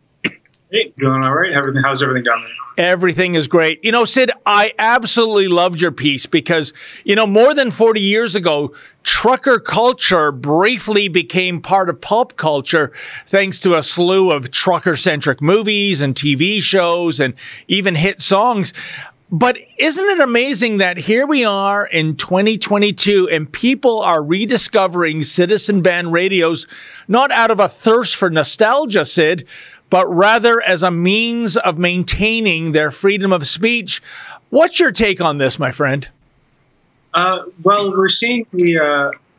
[0.70, 1.52] Hey, doing all right.
[1.52, 2.86] Everything, how's everything down there?
[2.86, 3.82] Everything is great.
[3.84, 6.72] You know, Sid, I absolutely loved your piece because,
[7.04, 8.74] you know, more than 40 years ago,
[9.04, 12.92] trucker culture briefly became part of pop culture
[13.26, 17.34] thanks to a slew of trucker centric movies and TV shows and
[17.68, 18.74] even hit songs.
[19.30, 25.82] But isn't it amazing that here we are in 2022 and people are rediscovering citizen
[25.82, 26.68] band radios,
[27.08, 29.46] not out of a thirst for nostalgia, Sid,
[29.90, 34.00] but rather as a means of maintaining their freedom of speech.
[34.50, 36.08] What's your take on this, my friend?
[37.12, 38.78] Uh, well, we're seeing the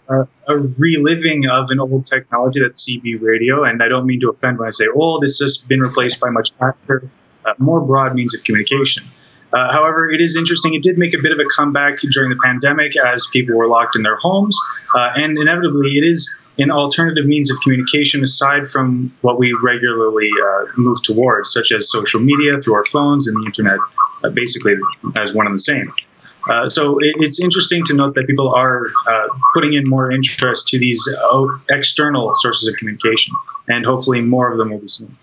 [0.09, 4.29] uh, a reliving of an old technology that's CB radio, and I don't mean to
[4.29, 7.09] offend when I say, "Oh, this has been replaced by much faster,
[7.45, 9.03] uh, more broad means of communication."
[9.57, 10.75] Uh, however, it is interesting.
[10.75, 13.95] It did make a bit of a comeback during the pandemic as people were locked
[13.95, 14.55] in their homes,
[14.95, 16.19] uh, and inevitably, it is
[16.59, 21.89] an alternative means of communication aside from what we regularly uh, move towards, such as
[21.89, 23.79] social media through our phones and the internet,
[24.23, 24.75] uh, basically
[25.15, 25.91] as one and the same.
[26.49, 28.87] Uh, so it, it's interesting to note that people are
[29.55, 31.01] putting in more interest to these
[31.69, 33.33] external sources of communication,
[33.67, 35.15] and hopefully more of them will be seen.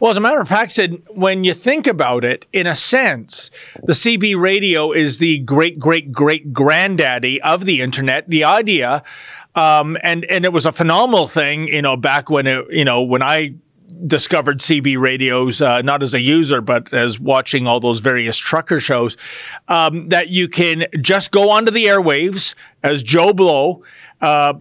[0.00, 3.50] Well, as a matter of fact, Sid, when you think about it, in a sense,
[3.82, 8.28] the CB radio is the great, great, great granddaddy of the internet.
[8.28, 9.02] The idea
[9.54, 13.02] um, and and it was a phenomenal thing, you know, back when it, you know,
[13.02, 13.54] when I
[14.06, 18.80] discovered CB radios, uh, not as a user, but as watching all those various trucker
[18.80, 19.16] shows,
[19.68, 23.84] um, that you can just go onto the airwaves as Joe Blow,
[24.20, 24.54] uh,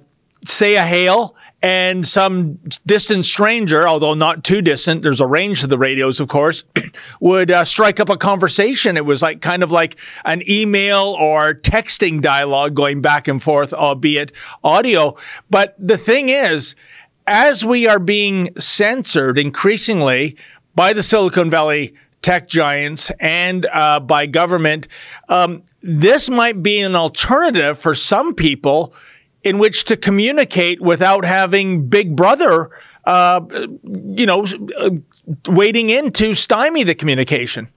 [0.45, 5.67] say a hail, and some distant stranger, although not too distant, there's a range to
[5.67, 6.63] the radios, of course,
[7.19, 8.97] would uh, strike up a conversation.
[8.97, 13.73] It was like kind of like an email or texting dialogue going back and forth,
[13.73, 14.31] albeit
[14.63, 15.15] audio.
[15.51, 16.75] But the thing is,
[17.27, 20.37] as we are being censored increasingly
[20.73, 21.93] by the Silicon Valley
[22.23, 24.87] tech giants and uh, by government,
[25.29, 28.93] um, this might be an alternative for some people
[29.43, 32.69] in which to communicate without having Big Brother,
[33.05, 33.41] uh,
[33.83, 34.45] you know,
[35.47, 37.67] wading in to stymie the communication.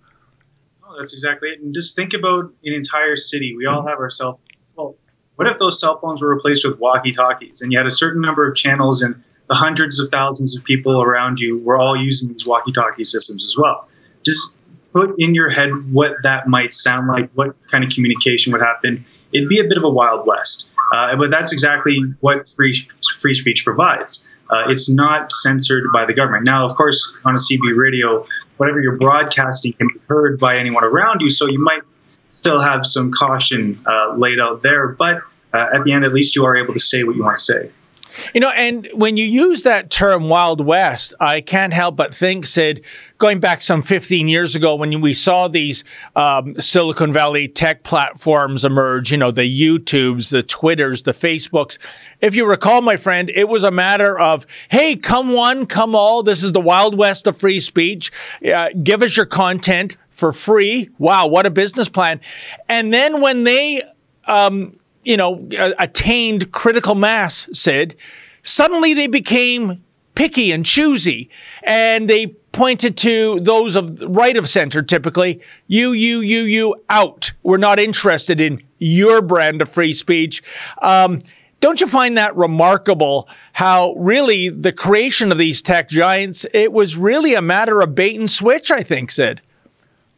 [0.85, 1.61] Oh, that's exactly it.
[1.61, 3.55] And just think about an entire city.
[3.57, 4.40] We all have our cell.
[4.77, 4.96] Well,
[5.37, 8.48] what if those cell phones were replaced with walkie-talkies, and you had a certain number
[8.48, 12.46] of channels and the hundreds of thousands of people around you were all using these
[12.46, 13.88] walkie-talkie systems as well.
[14.24, 14.53] Just
[14.92, 19.05] put in your head what that might sound like, what kind of communication would happen.
[19.33, 22.72] It'd be a bit of a wild west, uh, but that's exactly what free
[23.20, 24.24] free speech provides.
[24.48, 26.44] Uh, it's not censored by the government.
[26.44, 28.24] Now, of course, on a CB radio,
[28.59, 31.83] whatever you're broadcasting can be heard by anyone around you, so you might
[32.30, 34.88] still have some caution uh, laid out there.
[34.88, 37.38] But uh, at the end, at least you are able to say what you want
[37.38, 37.70] to say.
[38.33, 42.46] You know, and when you use that term Wild West, I can't help but think,
[42.46, 42.85] Sid,
[43.18, 45.85] going back some 15 years ago when we saw these
[46.16, 51.79] um, Silicon Valley tech platforms emerge, you know, the YouTubes, the Twitters, the Facebooks.
[52.20, 56.22] If you recall, my friend, it was a matter of, hey, come one, come all.
[56.22, 58.12] This is the Wild West of free speech.
[58.44, 60.90] Uh, give us your content for free.
[60.98, 62.20] Wow, what a business plan.
[62.68, 63.83] And then when they,
[64.27, 64.72] um,
[65.05, 65.47] you know,
[65.79, 67.97] attained critical mass, Sid,
[68.43, 69.83] suddenly they became
[70.14, 71.31] picky and choosy.
[71.62, 77.33] And they pointed to those of right of center, typically, you, you, you, you, out.
[77.43, 80.43] We're not interested in your brand of free speech.
[80.81, 81.23] Um,
[81.61, 86.97] don't you find that remarkable how really the creation of these tech giants, it was
[86.97, 89.40] really a matter of bait and switch, I think, Sid.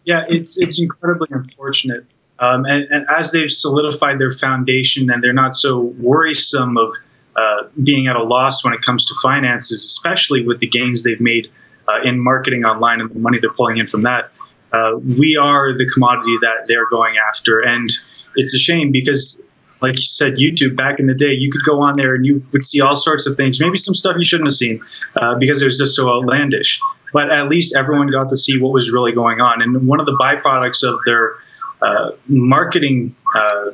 [0.05, 2.05] Yeah, it's, it's incredibly unfortunate
[2.39, 6.95] um, and, and, as they've solidified their foundation and they're not so worrisome of
[7.35, 11.21] uh, being at a loss when it comes to finances, especially with the gains they've
[11.21, 11.51] made
[11.89, 14.33] uh, in marketing online and the money they're pulling in from that,
[14.73, 17.61] uh, we are the commodity that they're going after.
[17.61, 17.91] And
[18.35, 19.39] it's a shame because,
[19.81, 22.45] like you said, YouTube back in the day, you could go on there and you
[22.53, 24.81] would see all sorts of things, maybe some stuff you shouldn't have seen
[25.17, 26.81] uh, because it was just so outlandish.
[27.13, 29.63] But at least everyone got to see what was really going on.
[29.63, 31.37] And one of the byproducts of their
[31.83, 33.71] uh, marketing uh,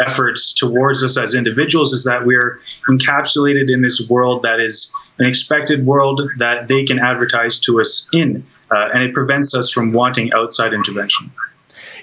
[0.00, 5.26] efforts towards us as individuals is that we're encapsulated in this world that is an
[5.26, 8.44] expected world that they can advertise to us in.
[8.74, 11.30] Uh, and it prevents us from wanting outside intervention.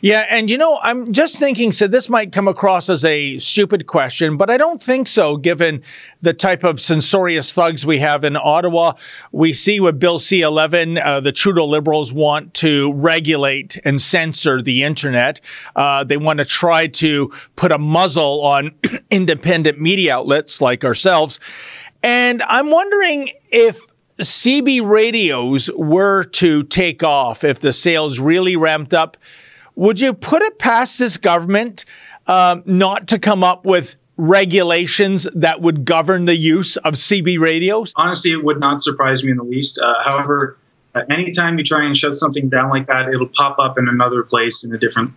[0.01, 3.85] Yeah, and you know, I'm just thinking, so this might come across as a stupid
[3.85, 5.83] question, but I don't think so, given
[6.21, 8.93] the type of censorious thugs we have in Ottawa.
[9.31, 14.61] We see with Bill C 11, uh, the Trudeau Liberals want to regulate and censor
[14.61, 15.41] the internet.
[15.75, 18.71] Uh, they want to try to put a muzzle on
[19.11, 21.39] independent media outlets like ourselves.
[22.01, 23.85] And I'm wondering if
[24.19, 29.17] CB radios were to take off, if the sales really ramped up
[29.79, 31.85] would you put it past this government
[32.27, 37.93] um, not to come up with regulations that would govern the use of CB radios?
[37.95, 39.79] Honestly, it would not surprise me in the least.
[39.79, 40.57] Uh, however,
[40.95, 44.21] uh, anytime you try and shut something down like that, it'll pop up in another
[44.21, 45.13] place in a different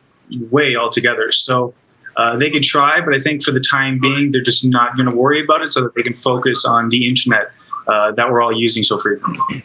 [0.53, 1.33] way altogether.
[1.33, 1.75] So
[2.17, 5.11] uh, they could try, but I think for the time being, they're just not going
[5.11, 7.51] to worry about it so that they can focus on the internet
[7.89, 9.65] uh, that we're all using so frequently.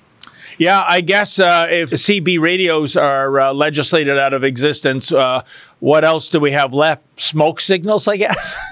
[0.57, 5.43] Yeah, I guess uh, if CB radios are uh, legislated out of existence, uh,
[5.79, 7.03] what else do we have left?
[7.19, 8.57] Smoke signals, I guess.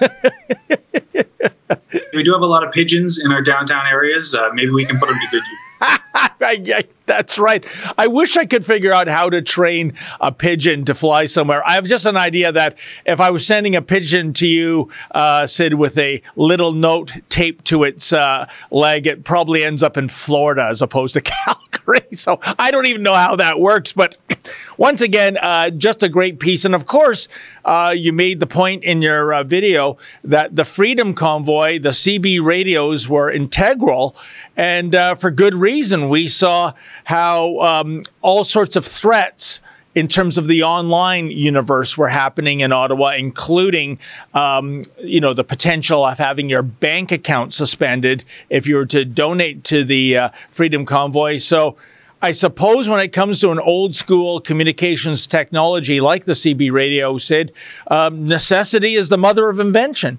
[2.12, 4.34] we do have a lot of pigeons in our downtown areas.
[4.34, 5.98] Uh, maybe we can put them to good use.
[7.06, 7.64] That's right.
[7.96, 11.62] I wish I could figure out how to train a pigeon to fly somewhere.
[11.66, 15.46] I have just an idea that if I was sending a pigeon to you, uh,
[15.46, 20.08] Sid, with a little note taped to its uh, leg, it probably ends up in
[20.08, 21.20] Florida as opposed to
[21.84, 22.00] Calgary.
[22.12, 23.92] So I don't even know how that works.
[23.92, 24.18] But
[24.76, 26.64] once again, uh, just a great piece.
[26.64, 27.28] And of course,
[27.64, 32.42] uh, you made the point in your uh, video that the Freedom Convoy, the CB
[32.42, 34.16] radios were integral.
[34.56, 36.05] And uh, for good reason.
[36.08, 36.72] We saw
[37.04, 39.60] how um, all sorts of threats
[39.96, 43.98] in terms of the online universe were happening in Ottawa, including,
[44.34, 49.06] um, you know, the potential of having your bank account suspended if you were to
[49.06, 51.38] donate to the uh, Freedom Convoy.
[51.38, 51.76] So.
[52.22, 57.18] I suppose when it comes to an old school communications technology like the CB radio,
[57.18, 57.52] Sid,
[57.88, 60.18] um, necessity is the mother of invention.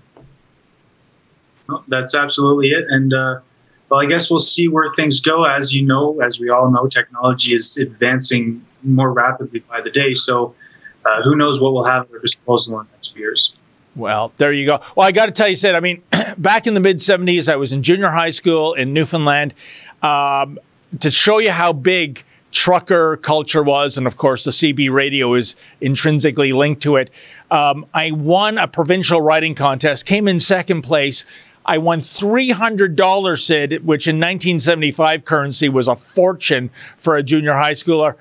[1.67, 2.85] Well, that's absolutely it.
[2.87, 3.39] And uh,
[3.89, 5.45] well, I guess we'll see where things go.
[5.45, 10.13] As you know, as we all know, technology is advancing more rapidly by the day.
[10.13, 10.53] So,
[11.05, 13.53] uh, who knows what we'll have at our disposal in the next few years.
[13.95, 14.79] Well, there you go.
[14.95, 16.03] Well, I got to tell you, Sid, I mean,
[16.37, 19.53] back in the mid 70s, I was in junior high school in Newfoundland.
[20.03, 20.59] Um,
[20.99, 25.55] to show you how big trucker culture was, and of course, the CB radio is
[25.81, 27.09] intrinsically linked to it.
[27.51, 31.25] Um, I won a provincial writing contest, came in second place,
[31.67, 37.73] I won $300, Sid, which in 1975 currency was a fortune for a junior high
[37.73, 38.15] schooler.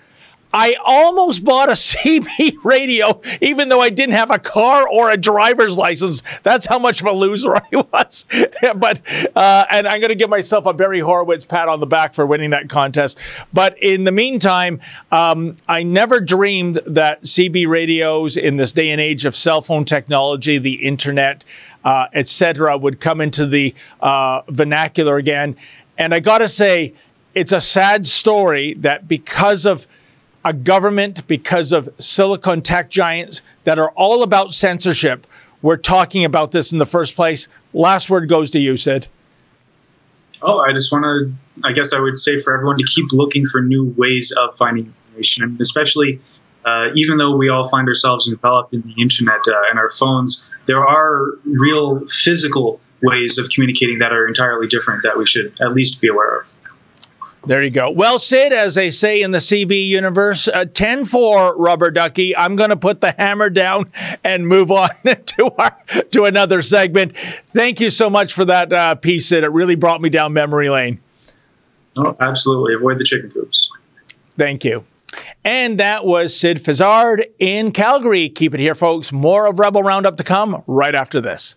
[0.53, 5.17] I almost bought a CB radio, even though I didn't have a car or a
[5.17, 6.23] driver's license.
[6.43, 8.25] That's how much of a loser I was.
[8.77, 9.03] but,
[9.37, 12.25] uh, and I'm going to give myself a Barry Horowitz pat on the back for
[12.25, 13.19] winning that contest.
[13.53, 14.81] But in the meantime,
[15.13, 19.85] um, I never dreamed that CB radios in this day and age of cell phone
[19.85, 21.45] technology, the internet,
[21.87, 25.57] uh, etc., would come into the uh, vernacular again.
[25.97, 26.95] And I got to say,
[27.33, 29.87] it's a sad story that because of
[30.45, 35.29] a government, because of silicon tech giants that are all about censorship,
[35.63, 37.47] we're talking about this in the first place.
[37.73, 39.07] Last word goes to you, Sid.
[40.43, 41.33] Oh, I just want to,
[41.65, 44.93] I guess I would say for everyone to keep looking for new ways of finding
[45.09, 46.21] information, and especially
[46.67, 50.45] uh, even though we all find ourselves enveloped in the internet uh, and our phones,
[50.67, 55.73] there are real physical ways of communicating that are entirely different that we should at
[55.75, 56.47] least be aware of.
[57.47, 57.91] There you go.
[57.91, 62.37] Well, Sid, as they say in the CB universe, uh, 10 4 rubber ducky.
[62.37, 63.93] I'm going to put the hammer down
[64.25, 65.77] and move on to our
[66.11, 67.17] to another segment.
[67.17, 69.45] Thank you so much for that uh, piece, Sid.
[69.45, 70.99] It really brought me down memory lane.
[71.97, 72.75] Oh, absolutely.
[72.75, 73.71] Avoid the chicken coops.
[74.37, 74.85] Thank you.
[75.45, 78.29] And that was Sid Fizzard in Calgary.
[78.29, 79.13] Keep it here, folks.
[79.13, 81.57] More of Rebel Roundup to come right after this.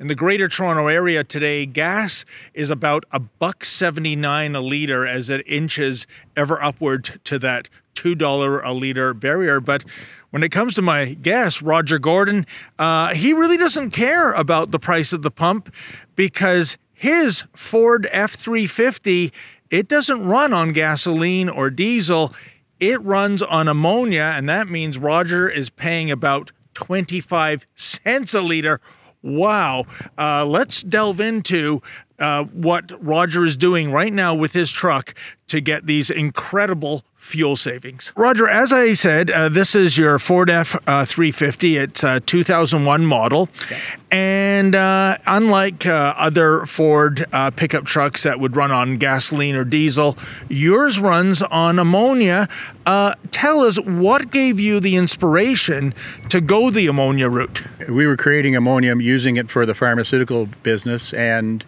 [0.00, 2.24] In the Greater Toronto Area today, gas
[2.54, 8.60] is about a buck 79 a liter as it inches ever upward to that $2
[8.62, 9.58] a liter barrier.
[9.58, 9.84] But
[10.30, 12.46] when it comes to my gas, Roger Gordon,
[12.78, 15.74] uh, he really doesn't care about the price of the pump
[16.14, 19.32] because his Ford F 350,
[19.70, 22.34] it doesn't run on gasoline or diesel.
[22.80, 28.80] It runs on ammonia, and that means Roger is paying about 25 cents a liter
[29.22, 29.84] Wow.
[30.16, 31.82] Uh, let's delve into
[32.18, 35.14] uh, what Roger is doing right now with his truck
[35.48, 38.12] to get these incredible fuel savings.
[38.16, 41.76] Roger, as I said, uh, this is your Ford F uh, 350.
[41.76, 43.50] It's a 2001 model.
[43.70, 43.78] Yeah.
[44.10, 49.64] And uh, unlike uh, other Ford uh, pickup trucks that would run on gasoline or
[49.64, 50.16] diesel,
[50.48, 52.48] yours runs on ammonia.
[52.86, 55.92] Uh, tell us what gave you the inspiration
[56.30, 57.62] to go the ammonia route?
[57.88, 61.12] We were creating ammonium using it for the pharmaceutical business.
[61.12, 61.62] And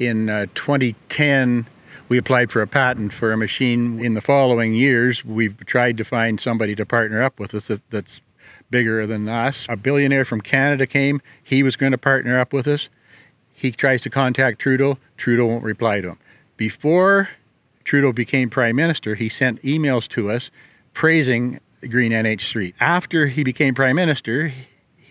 [0.00, 1.66] in 2010,
[2.14, 3.98] we applied for a patent for a machine.
[3.98, 8.20] In the following years, we've tried to find somebody to partner up with us that's
[8.70, 9.66] bigger than us.
[9.68, 11.20] A billionaire from Canada came.
[11.42, 12.88] He was going to partner up with us.
[13.52, 14.98] He tries to contact Trudeau.
[15.16, 16.18] Trudeau won't reply to him.
[16.56, 17.30] Before
[17.82, 20.52] Trudeau became prime minister, he sent emails to us
[20.92, 22.74] praising Green NH3.
[22.78, 24.52] After he became prime minister,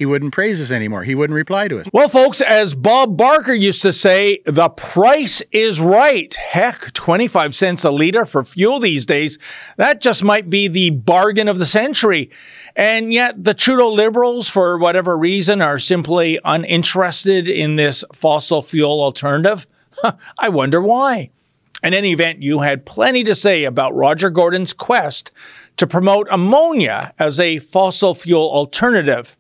[0.04, 1.04] he wouldn't praise us anymore.
[1.04, 1.88] He wouldn't reply to us.
[1.94, 6.34] Well, folks, as Bob Barker used to say, the price is right.
[6.34, 9.40] Heck, 25 cents a liter for fuel these days.
[9.78, 12.32] That just might be the bargain of the century.
[12.76, 19.02] And yet the Trudeau Liberals, for whatever reason, are simply uninterested in this fossil fuel
[19.02, 19.66] alternative.
[20.38, 21.30] I wonder why.
[21.82, 25.32] In any event, you had plenty to say about Roger Gordon's quest
[25.78, 29.38] to promote ammonia as a fossil fuel alternative.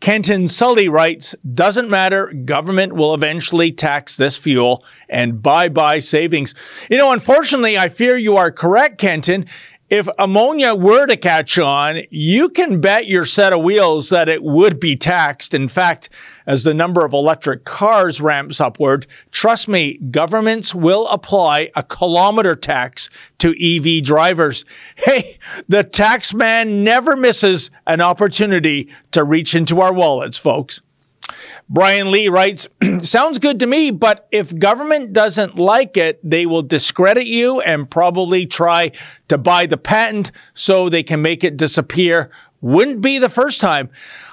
[0.00, 6.54] Kenton Sully writes, doesn't matter, government will eventually tax this fuel and bye bye savings.
[6.90, 9.46] You know, unfortunately, I fear you are correct, Kenton
[9.90, 14.42] if ammonia were to catch on, you can bet your set of wheels that it
[14.42, 15.54] would be taxed.
[15.54, 16.10] In fact,
[16.48, 22.56] as the number of electric cars ramps upward, trust me, governments will apply a kilometer
[22.56, 24.64] tax to EV drivers.
[24.96, 25.38] Hey,
[25.68, 30.80] the tax man never misses an opportunity to reach into our wallets, folks.
[31.68, 32.68] Brian Lee writes,
[33.02, 37.90] Sounds good to me, but if government doesn't like it, they will discredit you and
[37.90, 38.92] probably try
[39.28, 42.30] to buy the patent so they can make it disappear.
[42.60, 43.90] Wouldn't be the first time.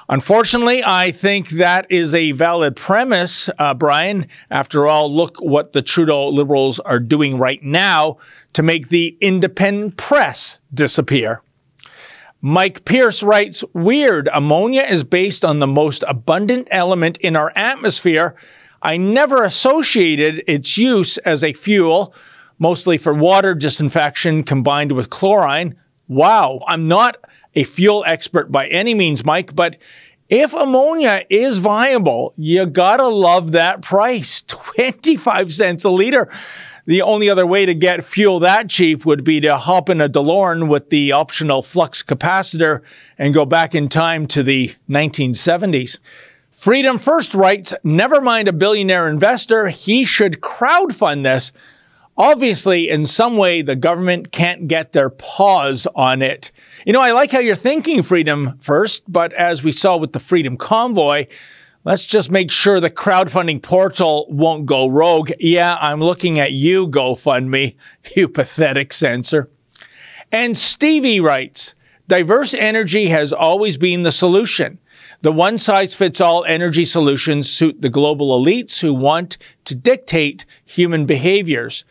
[0.07, 4.27] Unfortunately, I think that is a valid premise, uh, Brian.
[4.51, 8.17] After all, look what the Trudeau Liberals are doing right now
[8.53, 11.41] to make the independent press disappear.
[12.39, 18.35] Mike Pierce writes Weird, ammonia is based on the most abundant element in our atmosphere.
[18.83, 22.13] I never associated its use as a fuel,
[22.59, 25.75] mostly for water disinfection combined with chlorine.
[26.07, 27.17] Wow, I'm not
[27.55, 29.77] a fuel expert by any means, Mike, but
[30.29, 36.29] if ammonia is viable, you gotta love that price 25 cents a liter
[36.85, 40.09] the only other way to get fuel that cheap would be to hop in a
[40.09, 42.81] DeLorean with the optional flux capacitor
[43.17, 45.97] and go back in time to the 1970s.
[46.51, 51.51] Freedom First writes, never mind a billionaire investor, he should crowdfund this.
[52.17, 56.51] Obviously, in some way, the government can't get their paws on it.
[56.85, 60.21] You know, I like how you're thinking freedom first, but as we saw with the
[60.21, 61.27] Freedom Convoy,
[61.83, 65.31] let's just make sure the crowdfunding portal won't go rogue.
[65.39, 67.75] Yeah, I'm looking at you, GoFundMe,
[68.15, 69.49] you pathetic censor.
[70.31, 71.75] And Stevie writes,
[72.07, 74.79] diverse energy has always been the solution.
[75.21, 80.45] The one size fits all energy solutions suit the global elites who want to dictate
[80.65, 81.83] human behaviors.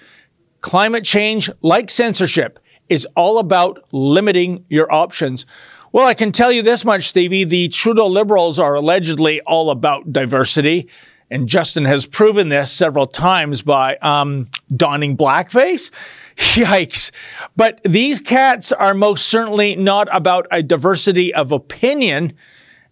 [0.64, 2.58] Climate change, like censorship,
[2.88, 5.44] is all about limiting your options.
[5.92, 7.44] Well, I can tell you this much, Stevie.
[7.44, 10.88] The Trudeau Liberals are allegedly all about diversity.
[11.30, 15.90] And Justin has proven this several times by um, donning blackface.
[16.36, 17.10] Yikes.
[17.54, 22.32] But these cats are most certainly not about a diversity of opinion.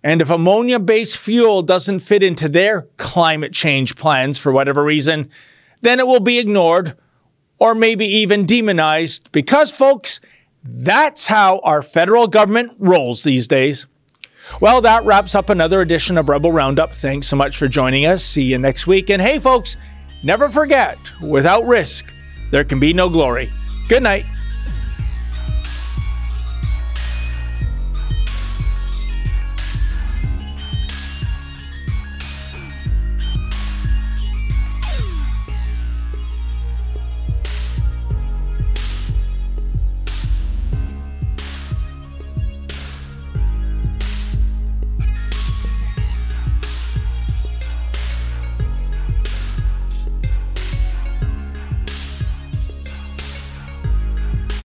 [0.04, 5.30] And if ammonia based fuel doesn't fit into their climate change plans for whatever reason,
[5.80, 6.98] then it will be ignored
[7.62, 10.20] or maybe even demonized because, folks,
[10.64, 13.86] that's how our federal government rolls these days.
[14.60, 16.90] Well, that wraps up another edition of Rebel Roundup.
[16.90, 18.24] Thanks so much for joining us.
[18.24, 19.10] See you next week.
[19.10, 19.76] And hey, folks,
[20.24, 22.12] never forget without risk,
[22.50, 23.48] there can be no glory.
[23.88, 24.24] Good night.